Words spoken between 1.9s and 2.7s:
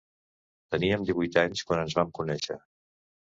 vam conéixer.